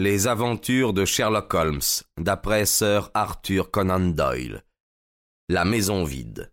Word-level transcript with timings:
Les 0.00 0.28
aventures 0.28 0.92
de 0.92 1.04
Sherlock 1.04 1.52
Holmes, 1.54 1.80
d'après 2.20 2.66
Sir 2.66 3.10
Arthur 3.14 3.72
Conan 3.72 3.98
Doyle. 3.98 4.62
La 5.48 5.64
maison 5.64 6.04
vide. 6.04 6.52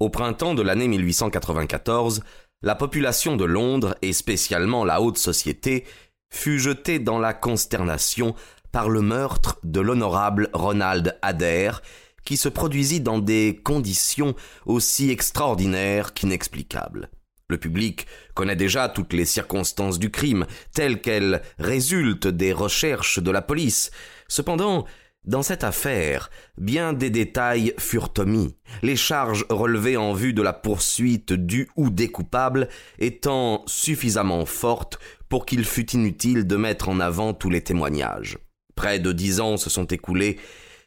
Au 0.00 0.08
printemps 0.08 0.54
de 0.54 0.62
l'année 0.62 0.88
1894, 0.88 2.22
la 2.62 2.74
population 2.74 3.36
de 3.36 3.44
Londres, 3.44 3.94
et 4.00 4.14
spécialement 4.14 4.86
la 4.86 5.02
haute 5.02 5.18
société, 5.18 5.84
fut 6.30 6.58
jetée 6.58 6.98
dans 6.98 7.18
la 7.18 7.34
consternation 7.34 8.34
par 8.76 8.90
le 8.90 9.00
meurtre 9.00 9.58
de 9.64 9.80
l'honorable 9.80 10.50
Ronald 10.52 11.16
Adair, 11.22 11.80
qui 12.26 12.36
se 12.36 12.50
produisit 12.50 13.00
dans 13.00 13.18
des 13.18 13.58
conditions 13.64 14.34
aussi 14.66 15.08
extraordinaires 15.10 16.12
qu'inexplicables. 16.12 17.08
Le 17.48 17.56
public 17.56 18.06
connaît 18.34 18.54
déjà 18.54 18.90
toutes 18.90 19.14
les 19.14 19.24
circonstances 19.24 19.98
du 19.98 20.10
crime, 20.10 20.44
telles 20.74 21.00
qu'elles 21.00 21.40
résultent 21.58 22.26
des 22.26 22.52
recherches 22.52 23.18
de 23.18 23.30
la 23.30 23.40
police. 23.40 23.90
Cependant, 24.28 24.84
dans 25.24 25.42
cette 25.42 25.64
affaire, 25.64 26.28
bien 26.58 26.92
des 26.92 27.08
détails 27.08 27.72
furent 27.78 28.12
omis, 28.18 28.58
les 28.82 28.96
charges 28.96 29.46
relevées 29.48 29.96
en 29.96 30.12
vue 30.12 30.34
de 30.34 30.42
la 30.42 30.52
poursuite 30.52 31.32
du 31.32 31.70
ou 31.76 31.88
des 31.88 32.08
coupables 32.08 32.68
étant 32.98 33.62
suffisamment 33.66 34.44
fortes 34.44 34.98
pour 35.30 35.46
qu'il 35.46 35.64
fût 35.64 35.92
inutile 35.92 36.46
de 36.46 36.56
mettre 36.56 36.90
en 36.90 37.00
avant 37.00 37.32
tous 37.32 37.48
les 37.48 37.62
témoignages. 37.62 38.36
Près 38.76 39.00
de 39.00 39.10
dix 39.10 39.40
ans 39.40 39.56
se 39.56 39.70
sont 39.70 39.86
écoulés, 39.86 40.38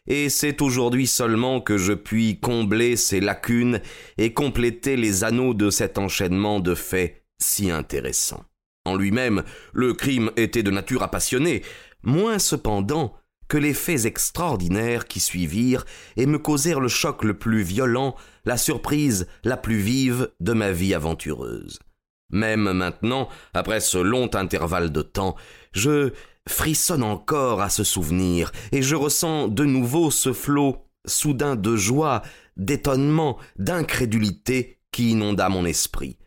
et 0.08 0.30
c'est 0.30 0.62
aujourd'hui 0.62 1.08
seulement 1.08 1.60
que 1.60 1.78
je 1.78 1.94
puis 1.94 2.40
combler 2.40 2.96
ces 2.96 3.20
lacunes 3.20 3.82
et 4.18 4.34
compléter 4.34 4.96
les 4.96 5.24
anneaux 5.24 5.54
de 5.54 5.70
cet 5.70 5.98
enchaînement 5.98 6.60
de 6.60 6.76
faits 6.76 7.26
si 7.40 7.70
intéressants. 7.70 8.46
En 8.86 8.96
lui-même, 8.96 9.44
le 9.74 9.94
crime 9.94 10.32
était 10.36 10.64
de 10.64 10.72
nature 10.72 11.04
à 11.04 11.12
passionner, 11.12 11.64
moins 12.02 12.40
cependant 12.40 13.14
que 13.50 13.58
les 13.58 13.74
faits 13.74 14.06
extraordinaires 14.06 15.08
qui 15.08 15.20
suivirent 15.20 15.86
et 16.16 16.26
me 16.26 16.40
causèrent 16.40 16.80
le 16.80 16.88
choc 16.88 17.24
le 17.24 17.38
plus 17.38 17.62
violent, 17.62 18.16
la 18.46 18.58
surprise 18.58 19.28
la 19.44 19.58
plus 19.58 19.78
vive 19.78 20.32
de 20.40 20.54
ma 20.54 20.72
vie 20.72 20.94
aventureuse. 20.94 21.80
Même 22.32 22.72
maintenant, 22.74 23.28
après 23.54 23.80
ce 23.80 23.98
long 23.98 24.30
intervalle 24.34 24.92
de 24.92 25.02
temps, 25.02 25.36
je 25.72 26.12
frissonne 26.50 27.04
encore 27.04 27.62
à 27.62 27.70
ce 27.70 27.84
souvenir, 27.84 28.52
et 28.72 28.82
je 28.82 28.96
ressens 28.96 29.48
de 29.48 29.66
nouveau 29.66 30.12
ce 30.12 30.34
flot 30.34 30.78
soudain 31.06 31.56
de 31.56 31.76
joie, 31.76 32.22
d'étonnement, 32.58 33.38
d'incrédulité 33.58 34.80
qui 34.92 35.12
inonda 35.12 35.50
mon 35.50 35.66
esprit. 35.66 36.18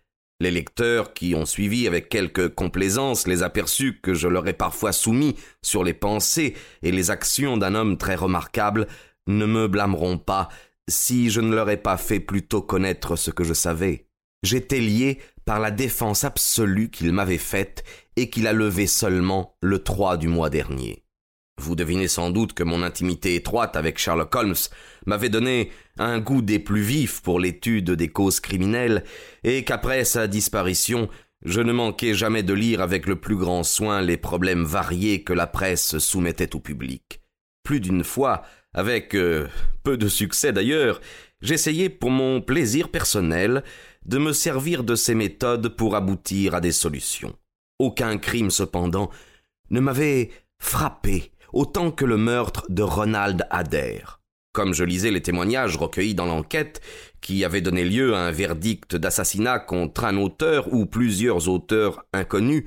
Les 0.40 0.50
lecteurs 0.50 1.12
qui 1.12 1.34
ont 1.34 1.46
suivi 1.46 1.86
avec 1.86 2.08
quelque 2.08 2.48
complaisance 2.48 3.28
les 3.28 3.42
aperçus 3.42 4.00
que 4.00 4.14
je 4.14 4.26
leur 4.26 4.46
ai 4.48 4.52
parfois 4.52 4.92
soumis 4.92 5.36
sur 5.62 5.84
les 5.84 5.94
pensées 5.94 6.54
et 6.82 6.90
les 6.90 7.10
actions 7.10 7.56
d'un 7.56 7.74
homme 7.74 7.96
très 7.96 8.16
remarquable 8.16 8.88
ne 9.28 9.46
me 9.46 9.68
blâmeront 9.68 10.18
pas 10.18 10.48
si 10.88 11.30
je 11.30 11.40
ne 11.40 11.54
leur 11.54 11.70
ai 11.70 11.76
pas 11.76 11.96
fait 11.96 12.18
plutôt 12.18 12.60
connaître 12.60 13.14
ce 13.14 13.30
que 13.30 13.44
je 13.44 13.54
savais. 13.54 14.08
J'étais 14.42 14.80
lié 14.80 15.20
par 15.44 15.60
la 15.60 15.70
défense 15.70 16.24
absolue 16.24 16.90
qu'il 16.90 17.12
m'avait 17.12 17.38
faite 17.38 17.84
et 18.16 18.30
qu'il 18.30 18.46
a 18.46 18.52
levée 18.52 18.86
seulement 18.86 19.56
le 19.60 19.78
3 19.82 20.16
du 20.16 20.28
mois 20.28 20.50
dernier. 20.50 21.02
Vous 21.58 21.76
devinez 21.76 22.08
sans 22.08 22.30
doute 22.30 22.54
que 22.54 22.62
mon 22.62 22.82
intimité 22.82 23.34
étroite 23.34 23.76
avec 23.76 23.98
Sherlock 23.98 24.34
Holmes 24.34 24.54
m'avait 25.06 25.28
donné 25.28 25.70
un 25.98 26.18
goût 26.18 26.42
des 26.42 26.58
plus 26.58 26.80
vifs 26.80 27.20
pour 27.20 27.38
l'étude 27.38 27.90
des 27.90 28.08
causes 28.08 28.40
criminelles, 28.40 29.04
et 29.44 29.64
qu'après 29.64 30.04
sa 30.04 30.26
disparition, 30.26 31.08
je 31.44 31.60
ne 31.60 31.72
manquais 31.72 32.14
jamais 32.14 32.42
de 32.42 32.54
lire 32.54 32.80
avec 32.80 33.06
le 33.06 33.16
plus 33.16 33.36
grand 33.36 33.64
soin 33.64 34.00
les 34.00 34.16
problèmes 34.16 34.64
variés 34.64 35.22
que 35.22 35.32
la 35.32 35.46
presse 35.46 35.98
soumettait 35.98 36.54
au 36.56 36.60
public. 36.60 37.20
Plus 37.64 37.80
d'une 37.80 38.04
fois, 38.04 38.42
avec 38.74 39.14
euh, 39.14 39.46
peu 39.82 39.96
de 39.96 40.08
succès 40.08 40.52
d'ailleurs, 40.52 41.00
j'essayais 41.42 41.90
pour 41.90 42.10
mon 42.10 42.40
plaisir 42.40 42.88
personnel 42.88 43.62
de 44.06 44.18
me 44.18 44.32
servir 44.32 44.84
de 44.84 44.94
ces 44.94 45.14
méthodes 45.14 45.68
pour 45.68 45.96
aboutir 45.96 46.54
à 46.54 46.60
des 46.60 46.72
solutions. 46.72 47.36
Aucun 47.78 48.18
crime, 48.18 48.50
cependant, 48.50 49.10
ne 49.70 49.80
m'avait 49.80 50.30
frappé 50.58 51.32
autant 51.52 51.90
que 51.90 52.04
le 52.04 52.16
meurtre 52.16 52.64
de 52.68 52.82
Ronald 52.82 53.46
Adair. 53.50 54.20
Comme 54.52 54.74
je 54.74 54.84
lisais 54.84 55.10
les 55.10 55.22
témoignages 55.22 55.76
recueillis 55.76 56.14
dans 56.14 56.26
l'enquête, 56.26 56.80
qui 57.20 57.44
avait 57.44 57.62
donné 57.62 57.84
lieu 57.84 58.14
à 58.14 58.26
un 58.26 58.30
verdict 58.30 58.96
d'assassinat 58.96 59.58
contre 59.58 60.04
un 60.04 60.16
auteur 60.18 60.72
ou 60.72 60.84
plusieurs 60.86 61.48
auteurs 61.48 62.04
inconnus, 62.12 62.64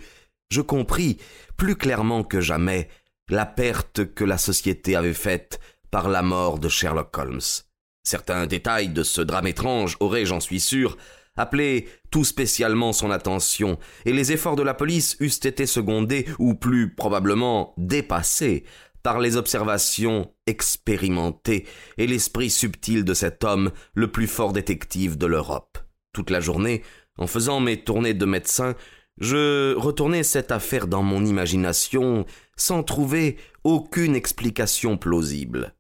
je 0.49 0.61
compris 0.61 1.17
plus 1.57 1.75
clairement 1.75 2.23
que 2.23 2.41
jamais 2.41 2.89
la 3.29 3.45
perte 3.45 4.13
que 4.13 4.23
la 4.23 4.37
société 4.37 4.95
avait 4.95 5.13
faite 5.13 5.59
par 5.91 6.09
la 6.09 6.21
mort 6.21 6.59
de 6.59 6.69
Sherlock 6.69 7.15
Holmes. 7.17 7.39
Certains 8.03 8.45
détails 8.45 8.89
de 8.89 9.03
ce 9.03 9.21
drame 9.21 9.47
étrange 9.47 9.97
auraient, 9.99 10.25
j'en 10.25 10.39
suis 10.39 10.59
sûr, 10.59 10.97
appelé 11.37 11.87
tout 12.11 12.23
spécialement 12.23 12.93
son 12.93 13.11
attention, 13.11 13.77
et 14.05 14.13
les 14.13 14.31
efforts 14.31 14.55
de 14.55 14.63
la 14.63 14.73
police 14.73 15.17
eussent 15.19 15.45
été 15.45 15.65
secondés, 15.65 16.25
ou 16.39 16.55
plus 16.55 16.93
probablement 16.93 17.73
dépassés, 17.77 18.63
par 19.03 19.19
les 19.19 19.37
observations 19.37 20.31
expérimentées 20.47 21.67
et 21.99 22.07
l'esprit 22.07 22.49
subtil 22.49 23.05
de 23.05 23.13
cet 23.13 23.43
homme, 23.43 23.71
le 23.93 24.11
plus 24.11 24.25
fort 24.25 24.51
détective 24.51 25.15
de 25.15 25.27
l'Europe. 25.27 25.77
Toute 26.11 26.31
la 26.31 26.39
journée, 26.39 26.81
en 27.19 27.27
faisant 27.27 27.59
mes 27.59 27.83
tournées 27.83 28.15
de 28.15 28.25
médecin, 28.25 28.73
je 29.19 29.75
retournais 29.75 30.23
cette 30.23 30.51
affaire 30.51 30.87
dans 30.87 31.03
mon 31.03 31.23
imagination 31.23 32.25
sans 32.57 32.81
trouver 32.81 33.37
aucune 33.63 34.15
explication 34.15 34.97
plausible. 34.97 35.75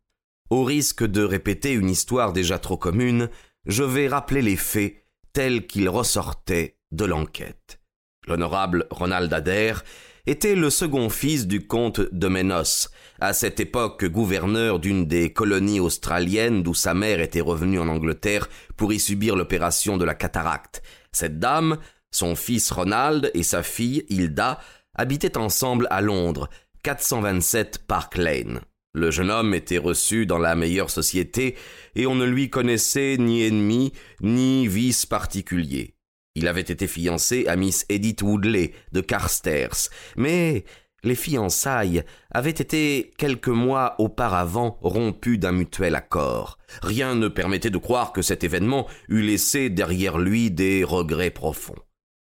Au 0.51 0.63
risque 0.63 1.03
de 1.03 1.23
répéter 1.23 1.71
une 1.71 1.89
histoire 1.89 2.31
déjà 2.31 2.59
trop 2.59 2.77
commune, 2.77 3.29
je 3.65 3.83
vais 3.83 4.07
rappeler 4.07 4.43
les 4.43 4.55
faits 4.55 5.04
tel 5.35 5.67
qu'il 5.67 5.89
ressortait 5.89 6.77
de 6.93 7.03
l'enquête. 7.03 7.81
L'honorable 8.25 8.87
Ronald 8.89 9.31
Adair 9.33 9.83
était 10.25 10.55
le 10.55 10.69
second 10.69 11.09
fils 11.09 11.45
du 11.45 11.67
comte 11.67 11.99
de 11.99 12.27
Ménos, 12.29 12.89
à 13.19 13.33
cette 13.33 13.59
époque 13.59 14.05
gouverneur 14.05 14.79
d'une 14.79 15.05
des 15.05 15.33
colonies 15.33 15.81
australiennes 15.81 16.63
d'où 16.63 16.73
sa 16.73 16.93
mère 16.93 17.19
était 17.19 17.41
revenue 17.41 17.79
en 17.79 17.89
Angleterre 17.89 18.47
pour 18.77 18.93
y 18.93 18.99
subir 18.99 19.35
l'opération 19.35 19.97
de 19.97 20.05
la 20.05 20.15
cataracte. 20.15 20.81
Cette 21.11 21.37
dame, 21.37 21.79
son 22.11 22.35
fils 22.35 22.71
Ronald 22.71 23.29
et 23.33 23.43
sa 23.43 23.61
fille 23.61 24.05
Hilda 24.07 24.61
habitaient 24.95 25.37
ensemble 25.37 25.85
à 25.89 25.99
Londres, 25.99 26.49
427 26.83 27.79
Park 27.85 28.15
Lane. 28.15 28.61
Le 28.95 29.11
jeune 29.11 29.29
homme 29.29 29.53
était 29.53 29.77
reçu 29.77 30.25
dans 30.25 30.37
la 30.37 30.55
meilleure 30.55 30.89
société, 30.89 31.57
et 31.95 32.07
on 32.07 32.15
ne 32.15 32.23
lui 32.23 32.49
connaissait 32.49 33.17
ni 33.19 33.43
ennemi, 33.43 33.91
ni 34.21 34.69
vice 34.69 35.05
particulier. 35.05 35.95
Il 36.33 36.47
avait 36.47 36.61
été 36.61 36.87
fiancé 36.87 37.45
à 37.47 37.57
Miss 37.57 37.85
Edith 37.89 38.21
Woodley 38.21 38.71
de 38.93 39.01
Carstairs, 39.01 39.89
mais 40.15 40.63
les 41.03 41.15
fiançailles 41.15 42.03
avaient 42.31 42.49
été 42.51 43.11
quelques 43.17 43.49
mois 43.49 43.95
auparavant 43.99 44.79
rompues 44.81 45.39
d'un 45.39 45.51
mutuel 45.51 45.95
accord. 45.95 46.57
Rien 46.81 47.15
ne 47.15 47.27
permettait 47.27 47.69
de 47.69 47.77
croire 47.77 48.13
que 48.13 48.21
cet 48.21 48.45
événement 48.45 48.87
eût 49.09 49.21
laissé 49.21 49.69
derrière 49.69 50.17
lui 50.17 50.51
des 50.51 50.85
regrets 50.85 51.31
profonds. 51.31 51.75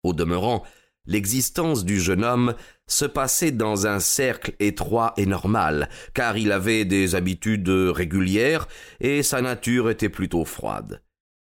Au 0.03 0.13
demeurant, 0.13 0.63
L'existence 1.05 1.83
du 1.83 1.99
jeune 1.99 2.23
homme 2.23 2.55
se 2.87 3.05
passait 3.05 3.51
dans 3.51 3.87
un 3.87 3.99
cercle 3.99 4.53
étroit 4.59 5.13
et 5.17 5.25
normal, 5.25 5.89
car 6.13 6.37
il 6.37 6.51
avait 6.51 6.85
des 6.85 7.15
habitudes 7.15 7.69
régulières 7.69 8.67
et 8.99 9.23
sa 9.23 9.41
nature 9.41 9.89
était 9.89 10.09
plutôt 10.09 10.45
froide. 10.45 11.01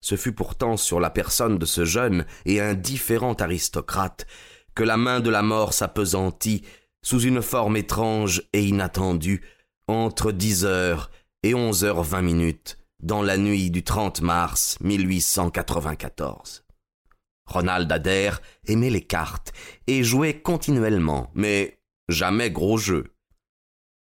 Ce 0.01 0.15
fut 0.15 0.33
pourtant 0.33 0.77
sur 0.77 0.99
la 0.99 1.09
personne 1.09 1.57
de 1.57 1.65
ce 1.65 1.83
jeune 1.83 2.25
et 2.45 2.61
indifférent 2.61 3.33
aristocrate 3.33 4.27
que 4.75 4.83
la 4.83 4.97
main 4.97 5.19
de 5.19 5.29
la 5.29 5.41
mort 5.41 5.73
s'appesantit 5.73 6.63
sous 7.01 7.21
une 7.21 7.41
forme 7.41 7.77
étrange 7.77 8.43
et 8.53 8.63
inattendue 8.63 9.41
entre 9.87 10.31
dix 10.31 10.63
heures 10.63 11.09
et 11.43 11.55
onze 11.55 11.83
heures 11.83 12.03
vingt 12.03 12.21
minutes 12.21 12.77
dans 13.01 13.23
la 13.23 13.37
nuit 13.37 13.71
du 13.71 13.83
30 13.83 14.21
mars 14.21 14.77
1894. 14.81 16.68
Ronald 17.49 17.91
Adair 17.91 18.41
aimait 18.67 18.89
les 18.89 19.01
cartes 19.01 19.51
et 19.87 20.03
jouait 20.03 20.39
continuellement, 20.39 21.31
mais 21.33 21.79
jamais 22.07 22.51
gros 22.51 22.77
jeu. 22.77 23.11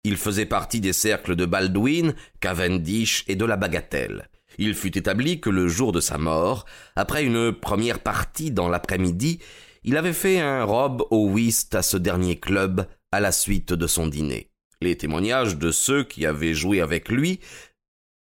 Il 0.04 0.16
faisait 0.16 0.46
partie 0.46 0.81
des 0.81 0.93
cercles 0.93 1.34
de 1.34 1.46
Baldwin, 1.46 2.14
Cavendish 2.40 3.25
et 3.26 3.34
de 3.34 3.44
la 3.44 3.56
Bagatelle. 3.56 4.28
Il 4.58 4.75
fut 4.75 4.96
établi 4.96 5.40
que 5.40 5.50
le 5.50 5.69
jour 5.69 5.93
de 5.93 6.00
sa 6.00 6.19
mort, 6.19 6.64
après 6.94 7.25
une 7.25 7.52
première 7.52 8.00
partie 8.00 8.50
dans 8.50 8.69
l'après-midi, 8.69 9.40
il 9.84 9.96
avait 9.96 10.12
fait 10.12 10.40
un 10.40 10.64
robe 10.64 11.04
au 11.10 11.28
whist 11.28 11.75
à 11.75 11.82
ce 11.82 11.96
dernier 11.96 12.38
club 12.38 12.87
à 13.12 13.20
la 13.20 13.32
suite 13.32 13.72
de 13.72 13.87
son 13.87 14.06
dîner. 14.06 14.50
Les 14.81 14.96
témoignages 14.96 15.56
de 15.56 15.70
ceux 15.70 16.04
qui 16.04 16.26
avaient 16.26 16.54
joué 16.54 16.81
avec 16.81 17.08
lui, 17.08 17.40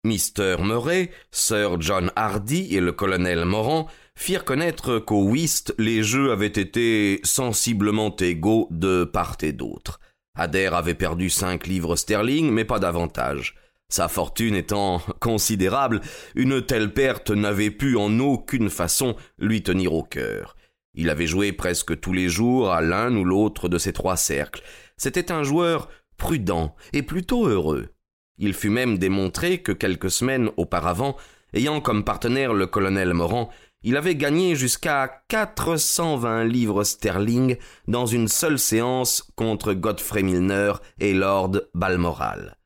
Mr. 0.04 0.56
Murray, 0.62 1.10
Sir 1.30 1.80
John 1.80 2.10
Hardy 2.16 2.74
et 2.74 2.80
le 2.80 2.92
colonel 2.92 3.44
Morant, 3.44 3.88
firent 4.20 4.44
connaître 4.44 4.98
qu'au 4.98 5.22
whist 5.22 5.74
les 5.78 6.02
jeux 6.02 6.30
avaient 6.30 6.46
été 6.46 7.20
sensiblement 7.24 8.14
égaux 8.16 8.68
de 8.70 9.04
part 9.04 9.38
et 9.40 9.52
d'autre. 9.52 9.98
Adair 10.34 10.74
avait 10.74 10.94
perdu 10.94 11.30
cinq 11.30 11.66
livres 11.66 11.96
sterling, 11.96 12.50
mais 12.50 12.66
pas 12.66 12.78
davantage. 12.78 13.54
Sa 13.88 14.08
fortune 14.08 14.54
étant 14.54 15.00
considérable, 15.20 16.02
une 16.34 16.60
telle 16.60 16.92
perte 16.92 17.30
n'avait 17.30 17.70
pu 17.70 17.96
en 17.96 18.18
aucune 18.18 18.68
façon 18.68 19.16
lui 19.38 19.62
tenir 19.62 19.94
au 19.94 20.02
cœur. 20.02 20.54
Il 20.92 21.08
avait 21.08 21.26
joué 21.26 21.52
presque 21.52 21.98
tous 21.98 22.12
les 22.12 22.28
jours 22.28 22.70
à 22.72 22.82
l'un 22.82 23.16
ou 23.16 23.24
l'autre 23.24 23.70
de 23.70 23.78
ces 23.78 23.94
trois 23.94 24.18
cercles. 24.18 24.62
C'était 24.98 25.32
un 25.32 25.44
joueur 25.44 25.88
prudent 26.18 26.76
et 26.92 27.02
plutôt 27.02 27.46
heureux. 27.46 27.88
Il 28.36 28.52
fut 28.52 28.68
même 28.68 28.98
démontré 28.98 29.62
que 29.62 29.72
quelques 29.72 30.10
semaines 30.10 30.50
auparavant, 30.58 31.16
ayant 31.54 31.80
comme 31.80 32.04
partenaire 32.04 32.52
le 32.52 32.66
colonel 32.66 33.14
Morant, 33.14 33.50
il 33.82 33.96
avait 33.96 34.16
gagné 34.16 34.56
jusqu'à 34.56 35.22
420 35.28 36.44
livres 36.44 36.84
sterling 36.84 37.56
dans 37.88 38.06
une 38.06 38.28
seule 38.28 38.58
séance 38.58 39.22
contre 39.36 39.72
Godfrey 39.72 40.22
Milner 40.22 40.72
et 40.98 41.14
Lord 41.14 41.62
Balmoral. 41.74 42.56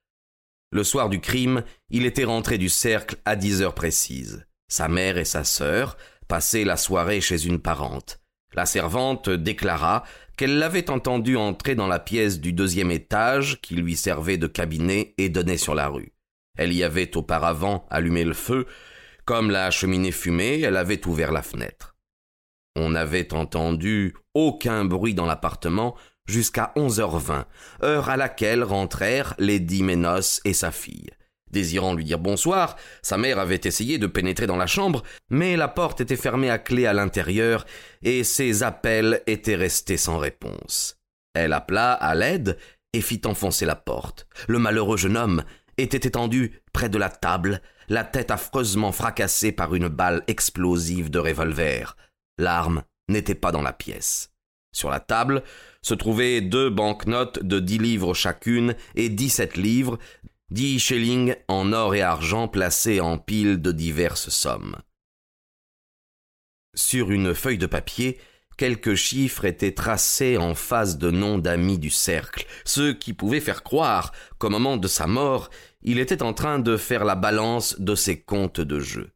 Le 0.73 0.83
soir 0.83 1.09
du 1.09 1.21
crime, 1.21 1.63
il 1.91 2.05
était 2.05 2.25
rentré 2.25 2.59
du 2.59 2.69
cercle 2.69 3.17
à 3.25 3.37
dix 3.37 3.63
heures 3.63 3.75
précises. 3.75 4.45
Sa 4.69 4.89
mère 4.89 5.19
et 5.19 5.25
sa 5.25 5.45
sœur 5.45 5.97
passaient 6.27 6.65
la 6.65 6.77
soirée 6.77 7.21
chez 7.21 7.47
une 7.47 7.61
parente. 7.61 8.21
La 8.55 8.67
servante 8.67 9.31
déclara 9.31 10.05
qu'elle 10.37 10.59
l'avait 10.59 10.91
entendu 10.91 11.37
entrer 11.37 11.75
dans 11.75 11.87
la 11.87 12.01
pièce 12.01 12.41
du 12.41 12.53
deuxième 12.53 12.91
étage 12.91 13.61
qui 13.61 13.77
lui 13.77 13.95
servait 13.97 14.39
de 14.39 14.47
cabinet 14.47 15.15
et 15.19 15.29
donnait 15.29 15.59
sur 15.59 15.75
la 15.75 15.89
rue. 15.89 16.13
Elle 16.57 16.73
y 16.73 16.83
avait 16.83 17.17
auparavant 17.17 17.87
allumé 17.91 18.25
le 18.25 18.35
feu. 18.35 18.67
Comme 19.25 19.51
la 19.51 19.71
cheminée 19.71 20.13
fumait, 20.13 20.61
elle 20.61 20.77
avait 20.77 21.07
ouvert 21.07 21.33
la 21.33 21.43
fenêtre. 21.43 21.97
On 22.77 22.91
n'avait 22.91 23.33
entendu 23.33 24.15
aucun 24.35 24.85
bruit 24.85 25.15
dans 25.15 25.27
l'appartement 25.27 25.97
jusqu'à 26.27 26.73
onze 26.77 27.01
heures 27.01 27.19
vingt, 27.19 27.47
heure 27.83 28.11
à 28.11 28.17
laquelle 28.17 28.63
rentrèrent 28.63 29.35
Lady 29.39 29.83
Ménos 29.83 30.41
et 30.45 30.53
sa 30.53 30.71
fille. 30.71 31.11
Désirant 31.51 31.95
lui 31.95 32.05
dire 32.05 32.19
bonsoir, 32.19 32.77
sa 33.01 33.17
mère 33.17 33.39
avait 33.39 33.61
essayé 33.65 33.99
de 33.99 34.09
pénétrer 34.09 34.47
dans 34.47 34.57
la 34.57 34.67
chambre, 34.67 35.05
mais 35.31 35.57
la 35.57 35.69
porte 35.69 36.01
était 36.01 36.17
fermée 36.17 36.51
à 36.51 36.59
clé 36.59 36.85
à 36.85 36.93
l'intérieur, 36.93 37.65
et 38.03 38.25
ses 38.25 38.63
appels 38.63 39.23
étaient 39.27 39.55
restés 39.55 39.97
sans 39.97 40.19
réponse. 40.19 40.99
Elle 41.33 41.53
appela 41.53 41.93
à 41.93 42.15
l'aide 42.15 42.59
et 42.93 43.01
fit 43.01 43.21
enfoncer 43.25 43.67
la 43.67 43.77
porte. 43.77 44.27
Le 44.49 44.59
malheureux 44.59 44.97
jeune 44.97 45.17
homme 45.17 45.45
était 45.79 46.09
étendu 46.09 46.61
près 46.73 46.89
de 46.89 46.99
la 46.99 47.09
table, 47.09 47.61
la 47.89 48.05
tête 48.05 48.31
affreusement 48.31 48.93
fracassée 48.93 49.53
par 49.53 49.75
une 49.75 49.89
balle 49.89 50.23
explosive 50.27 51.11
de 51.11 51.19
revolver. 51.19 51.97
L'arme 52.39 52.83
n'était 53.09 53.35
pas 53.35 53.53
dans 53.53 53.63
la 53.63 53.73
pièce. 53.73 54.31
Sur 54.73 54.91
la 54.91 55.01
table 55.01 55.43
se 55.83 55.95
trouvaient 55.95 56.41
deux 56.41 56.71
banknotes 56.71 57.43
de 57.43 57.61
dix 57.61 57.79
livres 57.79 58.15
chacune 58.15 58.75
et 58.97 59.09
dix-sept 59.09 59.57
livres, 59.57 59.99
dix 60.51 60.79
shillings 60.81 61.37
en 61.49 61.73
or 61.73 61.95
et 61.95 62.03
argent 62.03 62.49
placés 62.49 63.01
en 63.01 63.19
piles 63.19 63.63
de 63.63 63.73
diverses 63.73 64.31
sommes. 64.31 64.77
Sur 66.75 67.13
une 67.13 67.35
feuille 67.35 67.59
de 67.59 67.67
papier, 67.67 68.19
quelques 68.57 68.95
chiffres 68.95 69.45
étaient 69.45 69.75
tracés 69.75 70.37
en 70.37 70.55
face 70.55 70.99
de 70.99 71.11
noms 71.11 71.39
d'amis 71.39 71.79
du 71.79 71.91
cercle, 71.91 72.47
ce 72.65 72.93
qui 72.93 73.13
pouvait 73.13 73.41
faire 73.41 73.63
croire 73.63 74.13
qu'au 74.39 74.51
moment 74.51 74.77
de 74.77 74.89
sa 74.89 75.07
mort, 75.07 75.51
il 75.83 75.99
était 75.99 76.23
en 76.23 76.33
train 76.33 76.59
de 76.59 76.77
faire 76.77 77.05
la 77.05 77.15
balance 77.15 77.79
de 77.79 77.95
ses 77.95 78.21
comptes 78.21 78.61
de 78.61 78.81
jeu. 78.81 79.11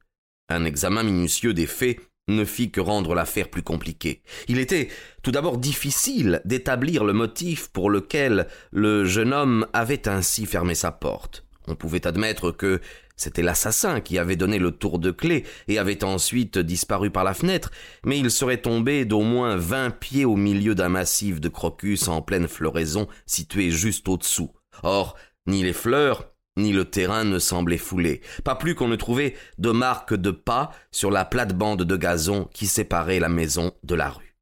Un 0.48 0.64
examen 0.64 1.02
minutieux 1.02 1.54
des 1.54 1.66
faits 1.66 1.98
ne 2.28 2.44
fit 2.44 2.70
que 2.70 2.80
rendre 2.80 3.14
l'affaire 3.14 3.48
plus 3.48 3.62
compliquée. 3.62 4.22
Il 4.48 4.58
était 4.58 4.88
tout 5.22 5.30
d'abord 5.30 5.58
difficile 5.58 6.42
d'établir 6.44 7.04
le 7.04 7.12
motif 7.12 7.68
pour 7.68 7.90
lequel 7.90 8.48
le 8.70 9.04
jeune 9.04 9.32
homme 9.32 9.66
avait 9.72 10.08
ainsi 10.08 10.46
fermé 10.46 10.74
sa 10.74 10.92
porte. 10.92 11.47
On 11.68 11.74
pouvait 11.74 12.06
admettre 12.06 12.50
que 12.50 12.80
c'était 13.16 13.42
l'assassin 13.42 14.00
qui 14.00 14.18
avait 14.18 14.36
donné 14.36 14.58
le 14.58 14.70
tour 14.70 14.98
de 14.98 15.10
clé 15.10 15.44
et 15.66 15.78
avait 15.78 16.04
ensuite 16.04 16.58
disparu 16.58 17.10
par 17.10 17.24
la 17.24 17.34
fenêtre, 17.34 17.70
mais 18.04 18.18
il 18.18 18.30
serait 18.30 18.62
tombé 18.62 19.04
d'au 19.04 19.22
moins 19.22 19.56
vingt 19.56 19.90
pieds 19.90 20.24
au 20.24 20.36
milieu 20.36 20.74
d'un 20.74 20.88
massif 20.88 21.40
de 21.40 21.48
crocus 21.48 22.08
en 22.08 22.22
pleine 22.22 22.48
floraison 22.48 23.08
situé 23.26 23.70
juste 23.70 24.08
au-dessous. 24.08 24.52
Or, 24.82 25.16
ni 25.46 25.62
les 25.62 25.72
fleurs, 25.72 26.30
ni 26.56 26.72
le 26.72 26.84
terrain 26.84 27.24
ne 27.24 27.38
semblait 27.38 27.76
foulé, 27.76 28.20
pas 28.44 28.54
plus 28.54 28.74
qu'on 28.74 28.88
ne 28.88 28.96
trouvait 28.96 29.34
de 29.58 29.70
marques 29.70 30.14
de 30.14 30.30
pas 30.30 30.70
sur 30.90 31.10
la 31.10 31.24
plate-bande 31.24 31.82
de 31.82 31.96
gazon 31.96 32.48
qui 32.52 32.66
séparait 32.66 33.20
la 33.20 33.28
maison 33.28 33.72
de 33.82 33.94
la 33.94 34.10
rue. 34.10 34.36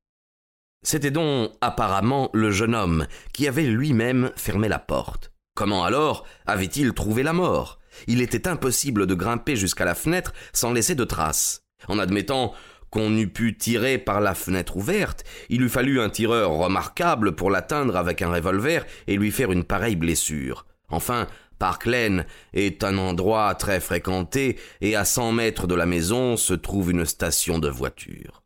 C'était 0.83 1.11
donc 1.11 1.53
apparemment 1.61 2.31
le 2.33 2.51
jeune 2.51 2.75
homme 2.75 3.07
qui 3.33 3.49
avait 3.49 3.65
lui-même 3.65 4.31
fermé 4.37 4.69
la 4.69 4.79
porte. 4.79 5.33
Comment 5.57 5.85
alors 5.85 6.27
avait-il 6.45 6.93
trouvé 6.93 7.23
la 7.23 7.33
mort? 7.33 7.81
Il 8.09 8.21
était 8.21 8.47
impossible 8.47 9.07
de 9.07 9.15
grimper 9.15 9.57
jusqu'à 9.57 9.87
la 9.87 9.95
fenêtre 9.95 10.35
sans 10.53 10.71
laisser 10.71 10.95
de 10.95 11.05
traces. 11.05 11.63
En 11.89 11.99
admettant 11.99 12.53
qu'on 12.91 13.17
eût 13.17 13.33
pu 13.33 13.57
tirer 13.57 13.97
par 13.97 14.21
la 14.21 14.35
fenêtre 14.35 14.77
ouverte, 14.77 15.25
il 15.49 15.63
eût 15.63 15.71
fallu 15.71 15.99
un 15.99 16.11
tireur 16.11 16.51
remarquable 16.51 17.35
pour 17.35 17.51
l'atteindre 17.51 17.97
avec 17.97 18.21
un 18.21 18.31
revolver 18.31 18.85
et 19.07 19.17
lui 19.17 19.31
faire 19.31 19.51
une 19.51 19.65
pareille 19.65 19.97
blessure. 19.97 20.67
Enfin, 20.91 21.27
Park 21.59 21.87
Lane 21.87 22.27
est 22.53 22.85
un 22.85 22.99
endroit 22.99 23.55
très 23.55 23.81
fréquenté 23.81 24.59
et 24.83 24.95
à 24.95 25.07
cent 25.07 25.33
mètres 25.33 25.67
de 25.67 25.75
la 25.75 25.87
maison 25.87 26.37
se 26.37 26.53
trouve 26.53 26.91
une 26.91 27.07
station 27.07 27.59
de 27.59 27.71
voitures. 27.71 28.43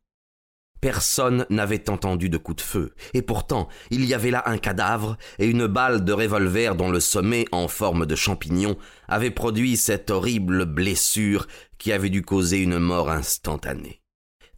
Personne 0.80 1.46
n'avait 1.50 1.90
entendu 1.90 2.30
de 2.30 2.38
coup 2.38 2.54
de 2.54 2.60
feu, 2.60 2.94
et 3.12 3.22
pourtant 3.22 3.68
il 3.90 4.04
y 4.04 4.14
avait 4.14 4.30
là 4.30 4.42
un 4.46 4.56
cadavre 4.56 5.18
et 5.38 5.46
une 5.46 5.66
balle 5.66 6.04
de 6.04 6.12
revolver 6.12 6.74
dont 6.74 6.90
le 6.90 7.00
sommet, 7.00 7.44
en 7.52 7.68
forme 7.68 8.06
de 8.06 8.14
champignon, 8.14 8.76
avait 9.06 9.30
produit 9.30 9.76
cette 9.76 10.10
horrible 10.10 10.64
blessure 10.64 11.46
qui 11.78 11.92
avait 11.92 12.08
dû 12.08 12.22
causer 12.22 12.58
une 12.58 12.78
mort 12.78 13.10
instantanée. 13.10 14.00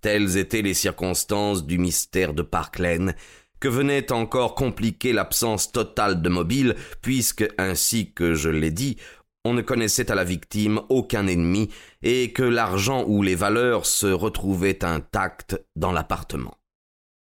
Telles 0.01 0.37
étaient 0.37 0.63
les 0.63 0.75
circonstances 0.75 1.65
du 1.65 1.79
mystère 1.79 2.35
de 2.35 2.43
Park 2.43 2.79
Lane, 2.79 3.15
que 3.61 3.69
venait 3.69 4.11
encore 4.11 4.57
compliquer 4.57 5.13
l'absence 5.13 5.71
totale 5.71 6.21
de 6.21 6.29
mobile, 6.29 6.75
puisque, 7.01 7.49
ainsi 7.59 8.13
que 8.13 8.35
je 8.35 8.49
l'ai 8.49 8.73
dit, 8.73 8.97
on 9.45 9.55
ne 9.55 9.63
connaissait 9.63 10.11
à 10.11 10.15
la 10.15 10.25
victime 10.25 10.81
aucun 10.89 11.27
ennemi 11.27 11.69
et 12.03 12.33
que 12.33 12.43
l'argent 12.43 13.05
ou 13.07 13.23
les 13.23 13.35
valeurs 13.35 13.87
se 13.87 14.07
retrouvaient 14.07 14.85
intacts 14.85 15.61
dans 15.77 15.93
l'appartement. 15.93 16.59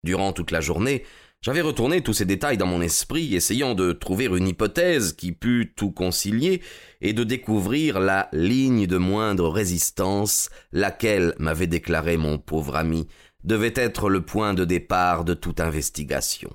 Durant 0.03 0.33
toute 0.33 0.51
la 0.51 0.61
journée, 0.61 1.05
j'avais 1.43 1.63
retourné 1.63 2.03
tous 2.03 2.13
ces 2.13 2.27
détails 2.27 2.59
dans 2.59 2.67
mon 2.67 2.83
esprit, 2.83 3.35
essayant 3.35 3.75
de 3.75 3.93
trouver 3.93 4.27
une 4.27 4.49
hypothèse 4.49 5.15
qui 5.15 5.33
pût 5.33 5.73
tout 5.75 5.91
concilier 5.91 6.61
et 7.01 7.15
de 7.15 7.25
découvrir 7.25 7.99
la 7.99 8.29
ligne 8.33 8.87
de 8.87 8.99
moindre 8.99 9.49
résistance, 9.49 10.51
laquelle 10.73 11.35
m'avait 11.39 11.67
déclaré 11.67 12.19
mon 12.19 12.39
pauvre 12.39 12.77
ami, 12.77 13.07
devait 13.43 13.73
être 13.75 14.11
le 14.11 14.21
point 14.23 14.53
de 14.53 14.67
départ 14.67 15.25
de 15.25 15.33
toute 15.33 15.61
investigation. 15.61 16.51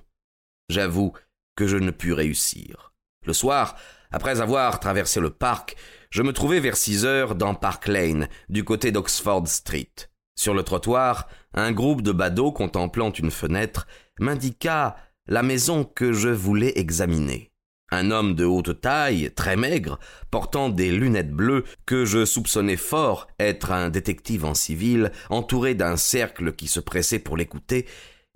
J'avoue 0.69 1.13
que 1.55 1.65
je 1.65 1.77
ne 1.77 1.91
pus 1.91 2.13
réussir. 2.13 2.93
Le 3.25 3.33
soir, 3.33 3.75
après 4.11 4.41
avoir 4.41 4.79
traversé 4.79 5.19
le 5.19 5.29
parc, 5.29 5.75
je 6.09 6.21
me 6.21 6.33
trouvai 6.33 6.59
vers 6.59 6.77
six 6.77 7.05
heures 7.05 7.35
dans 7.35 7.55
Park 7.55 7.87
Lane, 7.87 8.27
du 8.49 8.63
côté 8.63 8.91
d'Oxford 8.91 9.47
Street. 9.47 9.93
Sur 10.37 10.53
le 10.53 10.63
trottoir, 10.63 11.27
un 11.53 11.71
groupe 11.71 12.01
de 12.01 12.11
badauds 12.11 12.51
contemplant 12.51 13.11
une 13.11 13.31
fenêtre 13.31 13.87
m'indiqua 14.19 14.95
la 15.27 15.43
maison 15.43 15.83
que 15.83 16.13
je 16.13 16.29
voulais 16.29 16.73
examiner. 16.75 17.51
Un 17.91 18.11
homme 18.11 18.35
de 18.35 18.45
haute 18.45 18.81
taille, 18.81 19.31
très 19.35 19.55
maigre, 19.55 19.99
portant 20.31 20.69
des 20.69 20.91
lunettes 20.91 21.31
bleues 21.31 21.63
que 21.85 22.03
je 22.03 22.25
soupçonnais 22.25 22.77
fort 22.77 23.27
être 23.39 23.71
un 23.71 23.89
détective 23.89 24.45
en 24.45 24.53
civil, 24.53 25.11
entouré 25.29 25.75
d'un 25.75 25.95
cercle 25.95 26.53
qui 26.53 26.67
se 26.67 26.79
pressait 26.79 27.19
pour 27.19 27.37
l'écouter, 27.37 27.85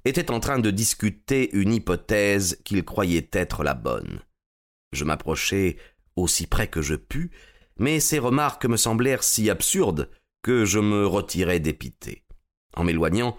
était 0.06 0.32
en 0.32 0.40
train 0.40 0.60
de 0.60 0.72
discuter 0.72 1.50
une 1.56 1.74
hypothèse 1.74 2.62
qu'il 2.64 2.86
croyait 2.86 3.30
être 3.34 3.64
la 3.64 3.74
bonne. 3.74 4.22
Je 4.92 5.04
m'approchai 5.04 5.78
aussi 6.16 6.48
près 6.48 6.68
que 6.68 6.82
je 6.82 6.96
pus, 6.96 7.32
mais 7.78 8.00
ses 8.00 8.20
remarques 8.20 8.66
me 8.66 8.78
semblèrent 8.78 9.24
si 9.24 9.50
absurdes 9.50 10.10
que 10.42 10.66
je 10.66 10.80
me 10.80 11.06
retirai 11.06 11.60
dépité. 11.60 12.24
En 12.76 12.84
m'éloignant, 12.84 13.38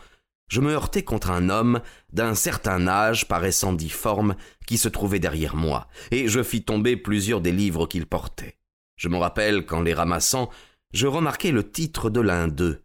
je 0.49 0.61
me 0.61 0.73
heurtai 0.73 1.04
contre 1.04 1.30
un 1.30 1.49
homme 1.49 1.80
d'un 2.12 2.35
certain 2.35 2.88
âge 2.88 3.28
paraissant 3.28 3.73
difforme 3.73 4.35
qui 4.66 4.78
se 4.78 4.88
trouvait 4.88 5.21
derrière 5.21 5.54
moi, 5.54 5.87
et 6.11 6.28
je 6.28 6.42
fis 6.42 6.64
tomber 6.64 6.97
plusieurs 6.97 7.40
des 7.40 7.52
livres 7.52 7.87
qu'il 7.87 8.07
portait. 8.07 8.57
Je 8.97 9.09
me 9.09 9.16
rappelle 9.16 9.64
qu'en 9.64 9.80
les 9.80 9.95
ramassant, 9.95 10.50
je 10.92 11.07
remarquai 11.07 11.52
le 11.52 11.71
titre 11.71 12.11
de 12.11 12.21
l'un 12.21 12.49
d'eux. 12.49 12.83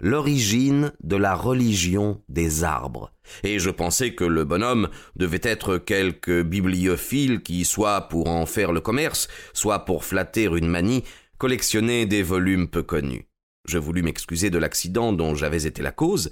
L'origine 0.00 0.92
de 1.02 1.16
la 1.16 1.34
religion 1.34 2.22
des 2.28 2.64
arbres. 2.64 3.12
Et 3.42 3.58
je 3.58 3.70
pensais 3.70 4.14
que 4.14 4.24
le 4.24 4.44
bonhomme 4.44 4.88
devait 5.16 5.40
être 5.42 5.78
quelque 5.78 6.42
bibliophile 6.42 7.42
qui, 7.42 7.64
soit 7.64 8.08
pour 8.08 8.28
en 8.28 8.46
faire 8.46 8.72
le 8.72 8.80
commerce, 8.80 9.28
soit 9.52 9.84
pour 9.84 10.04
flatter 10.04 10.44
une 10.44 10.68
manie, 10.68 11.04
collectionnait 11.38 12.06
des 12.06 12.22
volumes 12.22 12.68
peu 12.68 12.82
connus. 12.82 13.26
Je 13.66 13.78
voulus 13.78 14.02
m'excuser 14.02 14.50
de 14.50 14.58
l'accident 14.58 15.12
dont 15.12 15.34
j'avais 15.34 15.66
été 15.66 15.82
la 15.82 15.92
cause, 15.92 16.30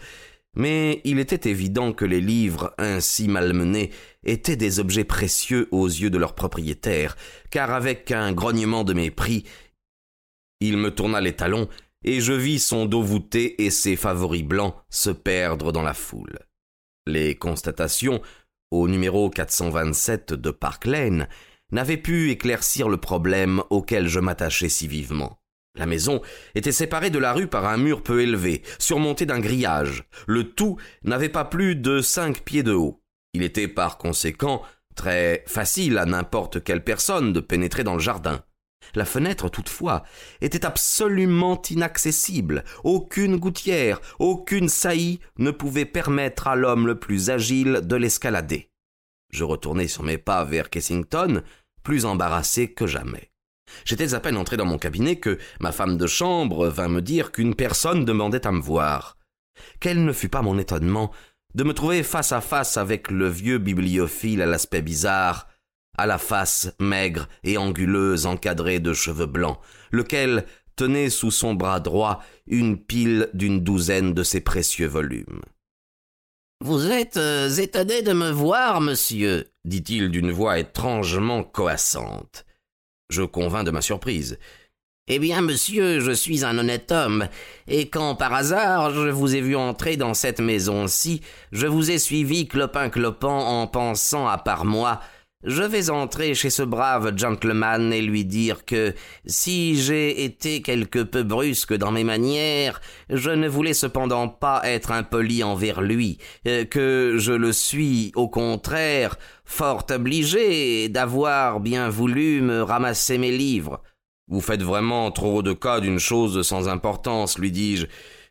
mais 0.57 1.01
il 1.05 1.19
était 1.19 1.51
évident 1.51 1.93
que 1.93 2.05
les 2.05 2.21
livres 2.21 2.73
ainsi 2.79 3.27
malmenés 3.27 3.91
étaient 4.25 4.57
des 4.57 4.79
objets 4.79 5.05
précieux 5.05 5.69
aux 5.73 5.89
yeux 5.89 6.11
de 6.11 6.19
leurs 6.19 6.35
propriétaires, 6.35 7.17
car 7.51 7.73
avec 7.73 8.13
un 8.13 8.33
grognement 8.33 8.85
de 8.85 8.93
mépris, 8.93 9.45
il 10.61 10.77
me 10.77 10.91
tourna 10.91 11.21
les 11.21 11.35
talons 11.35 11.69
et 12.05 12.21
je 12.21 12.33
vis 12.33 12.59
son 12.59 12.87
dos 12.87 13.03
voûté 13.03 13.65
et 13.65 13.71
ses 13.71 13.97
favoris 13.97 14.45
blancs 14.45 14.75
se 14.91 15.11
perdre 15.11 15.73
dans 15.73 15.83
la 15.83 15.95
foule. 15.95 16.39
Les 17.07 17.35
constatations, 17.35 18.23
au 18.71 18.89
numéro 18.89 19.31
427 19.31 20.33
de 20.35 20.51
Park 20.51 20.87
Lane, 20.87 21.29
n'avaient 21.73 21.97
pu 21.97 22.31
éclaircir 22.31 22.89
le 22.89 22.99
problème 22.99 23.63
auquel 23.71 24.09
je 24.09 24.21
m'attachais 24.21 24.69
si 24.69 24.87
vivement. 24.87 25.39
La 25.77 25.87
maison 25.87 26.21
était 26.55 26.73
séparée 26.73 27.11
de 27.11 27.19
la 27.19 27.33
rue 27.33 27.49
par 27.49 27.67
un 27.67 27.77
mur 27.77 28.03
peu 28.03 28.23
élevé, 28.23 28.63
surmonté 28.79 29.27
d'un 29.27 29.41
grillage. 29.41 30.05
Le 30.29 30.45
tout 30.45 30.79
n'avait 31.03 31.29
pas 31.29 31.45
plus 31.45 31.75
de 31.75 32.01
cinq 32.01 32.43
pieds 32.45 32.63
de 32.63 32.73
haut. 32.73 33.03
Il 33.33 33.43
était 33.43 33.67
par 33.67 33.99
conséquent 33.99 34.63
très 34.95 35.43
facile 35.49 35.99
à 35.99 36.07
n'importe 36.07 36.63
quelle 36.63 36.85
personne 36.85 37.33
de 37.33 37.41
pénétrer 37.41 37.83
dans 37.83 37.95
le 37.95 38.01
jardin. 38.01 38.45
La 38.95 39.05
fenêtre, 39.05 39.49
toutefois, 39.49 40.03
était 40.41 40.65
absolument 40.65 41.61
inaccessible. 41.71 42.65
Aucune 42.85 43.37
gouttière, 43.37 44.01
aucune 44.19 44.69
saillie 44.69 45.21
ne 45.39 45.51
pouvait 45.51 45.85
permettre 45.85 46.49
à 46.49 46.57
l'homme 46.57 46.87
le 46.87 46.99
plus 46.99 47.31
agile 47.31 47.81
de 47.83 47.97
l'escalader. 47.97 48.71
Je 49.31 49.45
retournai 49.45 49.89
sur 49.89 50.03
mes 50.03 50.19
pas 50.19 50.45
vers 50.45 50.71
Kessington, 50.71 51.43
plus 51.83 52.05
embarrassé 52.05 52.73
que 52.73 52.87
jamais. 52.87 53.31
J'étais 53.85 54.15
à 54.15 54.21
peine 54.21 54.37
entré 54.37 54.57
dans 54.57 54.65
mon 54.65 54.79
cabinet 54.79 55.17
que 55.17 55.39
ma 55.61 55.73
femme 55.73 55.97
de 55.97 56.07
chambre 56.07 56.69
vint 56.69 56.89
me 56.89 57.03
dire 57.03 57.33
qu'une 57.33 57.55
personne 57.55 58.05
demandait 58.05 58.47
à 58.47 58.53
me 58.53 58.61
voir. 58.61 59.19
Quel 59.81 60.05
ne 60.05 60.13
fut 60.13 60.29
pas 60.29 60.43
mon 60.43 60.59
étonnement 60.59 61.11
de 61.55 61.65
me 61.65 61.73
trouver 61.73 62.03
face 62.03 62.33
à 62.33 62.41
face 62.41 62.77
avec 62.77 63.11
le 63.11 63.29
vieux 63.29 63.59
bibliophile 63.59 64.43
à 64.43 64.47
l'aspect 64.47 64.83
bizarre, 64.83 65.49
à 65.97 66.07
la 66.07 66.19
face 66.19 66.73
maigre 66.79 67.29
et 67.43 67.59
anguleuse 67.59 68.27
encadrée 68.27 68.81
de 68.81 68.93
cheveux 68.93 69.27
blancs, 69.27 69.59
lequel 69.91 70.45
tenait 70.77 71.11
sous 71.11 71.31
son 71.31 71.55
bras 71.55 71.81
droit 71.81 72.23
une 72.47 72.79
pile 72.79 73.29
d'une 73.35 73.61
douzaine 73.61 74.13
de 74.13 74.23
ses 74.23 74.41
précieux 74.41 74.89
volumes. 74.89 75.43
Vous 76.61 76.91
êtes 76.91 77.17
euh, 77.17 77.49
étonné 77.51 78.03
de 78.03 78.13
me 78.13 78.31
voir, 78.31 78.81
monsieur, 78.81 79.47
dit-il 79.65 80.11
d'une 80.11 80.31
voix 80.33 80.59
étrangement 80.59 81.43
coassante. 81.43 82.47
Je 83.11 83.23
convins 83.23 83.65
de 83.65 83.71
ma 83.71 83.83
surprise. 83.83 84.39
Eh 85.07 85.19
bien, 85.19 85.43
monsieur, 85.43 86.01
je 86.01 86.13
suis 86.13 86.47
un 86.47 86.57
honnête 86.57 86.91
homme, 86.91 87.29
et 87.69 87.91
quand 87.91 88.15
par 88.15 88.33
hasard 88.33 88.91
je 88.95 89.11
vous 89.11 89.35
ai 89.35 89.43
vu 89.43 89.55
entrer 89.55 89.99
dans 89.99 90.15
cette 90.15 90.41
maison-ci, 90.41 91.21
je 91.53 91.67
vous 91.67 91.91
ai 91.91 91.99
suivi 91.99 92.49
clopin-clopant 92.49 93.61
en 93.61 93.67
pensant 93.67 94.27
à 94.27 94.39
part 94.39 94.65
moi 94.65 95.01
je 95.45 95.63
vais 95.63 95.91
entrer 95.91 96.35
chez 96.35 96.51
ce 96.51 96.63
brave 96.63 97.17
gentleman 97.17 97.93
et 97.93 98.01
lui 98.03 98.25
dire 98.25 98.65
que, 98.65 98.95
si 99.27 99.81
j'ai 99.81 100.25
été 100.25 100.63
quelque 100.63 101.01
peu 101.01 101.23
brusque 101.23 101.75
dans 101.75 101.91
mes 101.91 102.05
manières, 102.05 102.81
je 103.11 103.31
ne 103.31 103.49
voulais 103.49 103.75
cependant 103.75 104.29
pas 104.29 104.63
être 104.65 104.93
impoli 104.93 105.43
envers 105.43 105.83
lui, 105.83 106.19
euh, 106.47 106.65
que 106.65 107.17
je 107.19 107.33
le 107.33 107.53
suis, 107.53 108.13
au 108.17 108.29
contraire, 108.29 109.17
fort 109.45 109.87
obligé 109.91 110.89
d'avoir 110.89 111.61
bien 111.61 111.89
voulu 111.89 112.41
me 112.41 112.63
ramasser 112.63 113.19
mes 113.19 113.33
livres. 113.33 113.83
Vous 114.29 114.41
faites 114.41 114.63
vraiment 114.63 115.11
trop 115.11 115.43
de 115.43 115.53
cas 115.53 115.81
d'une 115.81 115.99
chose 115.99 116.47
sans 116.47 116.69
importance, 116.69 117.39
lui 117.39 117.53
dis-je. 117.53 117.87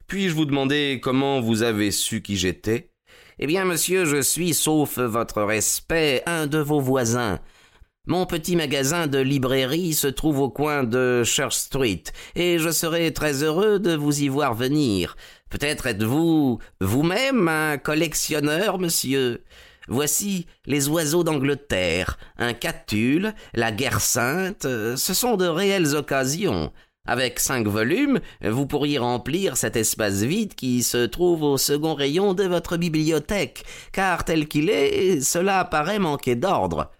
Puis-je 0.07 0.33
vous 0.33 0.45
demander 0.45 0.99
comment 1.01 1.39
vous 1.39 1.61
avez 1.61 1.91
su 1.91 2.21
qui 2.21 2.37
j'étais? 2.37 2.92
Eh 3.39 3.47
bien, 3.47 3.65
monsieur, 3.65 4.05
je 4.05 4.21
suis, 4.21 4.53
sauf 4.53 4.99
votre 4.99 5.41
respect, 5.41 6.21
un 6.27 6.45
de 6.45 6.59
vos 6.59 6.79
voisins. 6.79 7.39
Mon 8.05 8.25
petit 8.27 8.55
magasin 8.55 9.07
de 9.07 9.17
librairie 9.17 9.93
se 9.93 10.07
trouve 10.07 10.39
au 10.39 10.49
coin 10.49 10.83
de 10.83 11.23
Church 11.23 11.55
Street, 11.55 12.03
et 12.35 12.59
je 12.59 12.69
serai 12.69 13.11
très 13.11 13.41
heureux 13.41 13.79
de 13.79 13.95
vous 13.95 14.21
y 14.21 14.27
voir 14.27 14.53
venir. 14.53 15.15
Peut-être 15.49 15.87
êtes-vous 15.87 16.59
vous-même 16.79 17.47
un 17.47 17.77
collectionneur, 17.77 18.77
monsieur. 18.77 19.43
Voici 19.87 20.45
les 20.65 20.87
oiseaux 20.87 21.23
d'Angleterre, 21.23 22.17
un 22.37 22.53
catule, 22.53 23.33
la 23.53 23.71
guerre 23.71 23.99
sainte, 23.99 24.63
ce 24.63 25.13
sont 25.13 25.35
de 25.35 25.47
réelles 25.47 25.95
occasions. 25.95 26.71
Avec 27.05 27.39
cinq 27.39 27.67
volumes, 27.67 28.21
vous 28.41 28.65
pourriez 28.65 28.97
remplir 28.97 29.57
cet 29.57 29.75
espace 29.75 30.21
vide 30.21 30.55
qui 30.55 30.83
se 30.83 31.05
trouve 31.05 31.43
au 31.43 31.57
second 31.57 31.95
rayon 31.95 32.33
de 32.33 32.45
votre 32.45 32.77
bibliothèque, 32.77 33.65
car 33.91 34.23
tel 34.23 34.47
qu'il 34.47 34.69
est, 34.69 35.19
cela 35.19 35.65
paraît 35.65 35.99
manquer 35.99 36.35
d'ordre. 36.35 36.91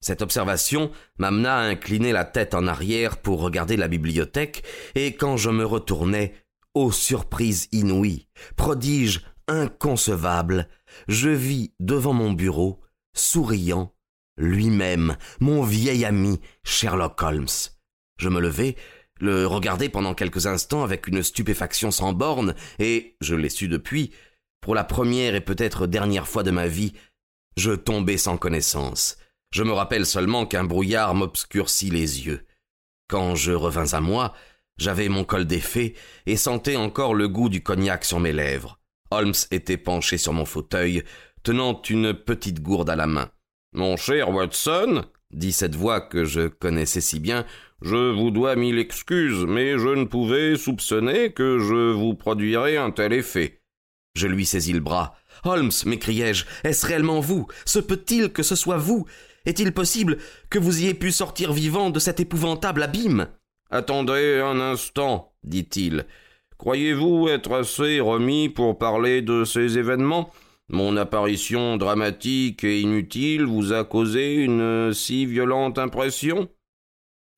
Cette 0.00 0.22
observation 0.22 0.90
m'amena 1.18 1.58
à 1.58 1.64
incliner 1.64 2.12
la 2.12 2.24
tête 2.24 2.54
en 2.54 2.66
arrière 2.66 3.18
pour 3.18 3.40
regarder 3.40 3.76
la 3.76 3.88
bibliothèque, 3.88 4.62
et 4.94 5.14
quand 5.14 5.36
je 5.36 5.50
me 5.50 5.66
retournai, 5.66 6.34
ô 6.72 6.90
surprise 6.90 7.68
inouïe, 7.72 8.26
prodige 8.56 9.26
inconcevable, 9.48 10.66
je 11.08 11.28
vis 11.28 11.74
devant 11.78 12.14
mon 12.14 12.32
bureau, 12.32 12.80
souriant, 13.14 13.92
lui-même, 14.38 15.16
mon 15.40 15.62
vieil 15.62 16.06
ami 16.06 16.40
Sherlock 16.64 17.20
Holmes. 17.22 17.77
Je 18.18 18.28
me 18.28 18.40
levai, 18.40 18.76
le 19.20 19.46
regardai 19.46 19.88
pendant 19.88 20.14
quelques 20.14 20.46
instants 20.46 20.84
avec 20.84 21.06
une 21.06 21.22
stupéfaction 21.22 21.90
sans 21.90 22.12
borne, 22.12 22.54
et, 22.78 23.16
je 23.20 23.34
l'ai 23.34 23.48
su 23.48 23.68
depuis, 23.68 24.12
pour 24.60 24.74
la 24.74 24.84
première 24.84 25.34
et 25.34 25.40
peut-être 25.40 25.86
dernière 25.86 26.28
fois 26.28 26.42
de 26.42 26.50
ma 26.50 26.66
vie, 26.66 26.92
je 27.56 27.72
tombai 27.72 28.18
sans 28.18 28.36
connaissance. 28.36 29.16
Je 29.50 29.62
me 29.62 29.72
rappelle 29.72 30.06
seulement 30.06 30.46
qu'un 30.46 30.64
brouillard 30.64 31.14
m'obscurcit 31.14 31.90
les 31.90 32.26
yeux. 32.26 32.46
Quand 33.08 33.34
je 33.34 33.52
revins 33.52 33.94
à 33.94 34.00
moi, 34.00 34.34
j'avais 34.76 35.08
mon 35.08 35.24
col 35.24 35.46
défait 35.46 35.94
et 36.26 36.36
sentais 36.36 36.76
encore 36.76 37.14
le 37.14 37.28
goût 37.28 37.48
du 37.48 37.62
cognac 37.62 38.04
sur 38.04 38.20
mes 38.20 38.32
lèvres. 38.32 38.78
Holmes 39.10 39.34
était 39.50 39.78
penché 39.78 40.18
sur 40.18 40.32
mon 40.34 40.44
fauteuil, 40.44 41.02
tenant 41.42 41.80
une 41.88 42.12
petite 42.12 42.60
gourde 42.60 42.90
à 42.90 42.96
la 42.96 43.06
main. 43.06 43.30
Mon 43.72 43.96
cher 43.96 44.30
Watson, 44.30 45.04
dit 45.30 45.52
cette 45.52 45.76
voix 45.76 46.00
que 46.00 46.24
je 46.24 46.48
connaissais 46.48 47.00
si 47.00 47.20
bien, 47.20 47.44
je 47.82 48.12
vous 48.12 48.30
dois 48.30 48.56
mille 48.56 48.78
excuses, 48.78 49.44
mais 49.46 49.78
je 49.78 49.88
ne 49.88 50.04
pouvais 50.04 50.56
soupçonner 50.56 51.32
que 51.32 51.58
je 51.58 51.92
vous 51.92 52.14
produirais 52.14 52.76
un 52.76 52.90
tel 52.90 53.12
effet. 53.12 53.62
Je 54.14 54.26
lui 54.26 54.46
saisis 54.46 54.72
le 54.72 54.80
bras. 54.80 55.14
Holmes, 55.44 55.70
m'écriai-je, 55.86 56.44
est-ce 56.64 56.86
réellement 56.86 57.20
vous? 57.20 57.46
Se 57.64 57.78
peut-il 57.78 58.32
que 58.32 58.42
ce 58.42 58.56
soit 58.56 58.78
vous? 58.78 59.06
Est-il 59.46 59.72
possible 59.72 60.18
que 60.50 60.58
vous 60.58 60.80
ayez 60.80 60.94
pu 60.94 61.12
sortir 61.12 61.52
vivant 61.52 61.90
de 61.90 61.98
cet 61.98 62.20
épouvantable 62.20 62.82
abîme? 62.82 63.28
Attendez 63.70 64.40
un 64.42 64.60
instant, 64.60 65.32
dit-il. 65.44 66.06
Croyez-vous 66.56 67.28
être 67.28 67.52
assez 67.52 68.00
remis 68.00 68.48
pour 68.48 68.78
parler 68.78 69.22
de 69.22 69.44
ces 69.44 69.78
événements? 69.78 70.30
Mon 70.70 70.96
apparition 70.98 71.78
dramatique 71.78 72.62
et 72.62 72.80
inutile 72.80 73.44
vous 73.44 73.72
a 73.72 73.84
causé 73.84 74.34
une 74.34 74.92
si 74.92 75.24
violente 75.24 75.78
impression? 75.78 76.48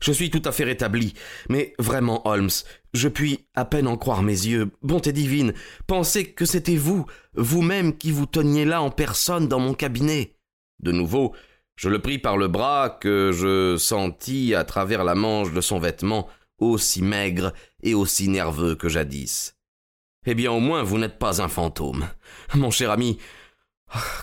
Je 0.03 0.13
suis 0.13 0.31
tout 0.31 0.43
à 0.45 0.53
fait 0.53 0.65
rétabli. 0.65 1.15
Mais 1.49 1.75
vraiment, 1.79 2.27
Holmes, 2.27 2.51
je 2.95 3.09
puis 3.09 3.47
à 3.55 3.65
peine 3.65 3.87
en 3.87 3.97
croire 3.97 4.23
mes 4.23 4.33
yeux. 4.33 4.71
Bonté 4.83 5.13
divine, 5.13 5.53
pensez 5.87 6.33
que 6.33 6.47
c'était 6.47 6.77
vous, 6.77 7.07
vous-même 7.35 7.97
qui 7.97 8.11
vous 8.11 8.27
teniez 8.27 8.65
là 8.65 8.83
en 8.83 8.91
personne 8.91 9.47
dans 9.47 9.61
mon 9.61 9.75
cabinet. 9.75 10.37
De 10.81 10.91
nouveau, 10.91 11.35
je 11.77 11.89
le 11.89 12.01
pris 12.01 12.19
par 12.19 12.37
le 12.37 12.49
bras 12.49 12.91
que 12.91 13.31
je 13.33 13.77
sentis 13.77 14.55
à 14.55 14.65
travers 14.65 15.05
la 15.05 15.15
manche 15.15 15.53
de 15.53 15.61
son 15.61 15.79
vêtement, 15.79 16.29
aussi 16.59 17.03
maigre 17.03 17.53
et 17.83 17.95
aussi 17.95 18.29
nerveux 18.29 18.75
que 18.75 18.89
jadis. 18.89 19.55
Eh 20.27 20.35
bien, 20.35 20.53
au 20.53 20.61
moins, 20.61 20.83
vous 20.83 20.99
n'êtes 20.99 21.19
pas 21.19 21.41
un 21.41 21.49
fantôme. 21.49 22.09
Mon 22.55 22.71
cher 22.71 22.91
ami, 22.91 23.19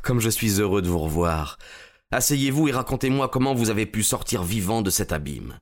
comme 0.04 0.20
je 0.20 0.30
suis 0.30 0.60
heureux 0.60 0.82
de 0.82 0.88
vous 0.88 1.00
revoir. 1.00 1.58
Asseyez-vous 2.12 2.70
et 2.70 2.72
racontez-moi 2.72 3.28
comment 3.30 3.54
vous 3.54 3.70
avez 3.70 3.86
pu 3.86 4.04
sortir 4.04 4.44
vivant 4.44 4.82
de 4.82 4.90
cet 4.90 5.12
abîme. 5.12 5.60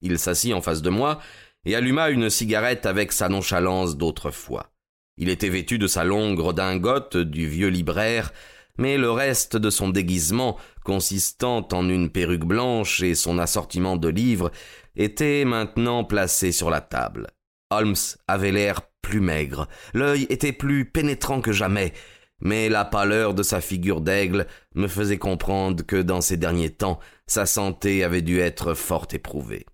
Il 0.00 0.18
s'assit 0.18 0.54
en 0.54 0.62
face 0.62 0.82
de 0.82 0.90
moi 0.90 1.18
et 1.64 1.74
alluma 1.74 2.10
une 2.10 2.30
cigarette 2.30 2.86
avec 2.86 3.12
sa 3.12 3.28
nonchalance 3.28 3.96
d'autrefois. 3.96 4.72
Il 5.18 5.28
était 5.28 5.50
vêtu 5.50 5.78
de 5.78 5.86
sa 5.86 6.04
longue 6.04 6.40
redingote 6.40 7.16
du 7.16 7.46
vieux 7.46 7.68
libraire, 7.68 8.32
mais 8.78 8.96
le 8.96 9.10
reste 9.10 9.56
de 9.56 9.68
son 9.68 9.90
déguisement, 9.90 10.56
consistant 10.84 11.68
en 11.72 11.88
une 11.88 12.08
perruque 12.10 12.46
blanche 12.46 13.02
et 13.02 13.14
son 13.14 13.38
assortiment 13.38 13.96
de 13.96 14.08
livres, 14.08 14.50
était 14.96 15.44
maintenant 15.44 16.04
placé 16.04 16.52
sur 16.52 16.70
la 16.70 16.80
table. 16.80 17.26
Holmes 17.70 17.94
avait 18.26 18.52
l'air 18.52 18.80
plus 19.02 19.20
maigre, 19.20 19.68
l'œil 19.92 20.26
était 20.30 20.52
plus 20.52 20.84
pénétrant 20.84 21.40
que 21.40 21.52
jamais, 21.52 21.92
mais 22.40 22.68
la 22.68 22.84
pâleur 22.84 23.34
de 23.34 23.42
sa 23.42 23.60
figure 23.60 24.00
d'aigle 24.00 24.46
me 24.74 24.88
faisait 24.88 25.18
comprendre 25.18 25.84
que 25.84 26.00
dans 26.00 26.20
ces 26.20 26.36
derniers 26.36 26.70
temps 26.70 27.00
sa 27.26 27.46
santé 27.46 28.04
avait 28.04 28.22
dû 28.22 28.40
être 28.40 28.74
fort 28.74 29.06
éprouvée. 29.12 29.66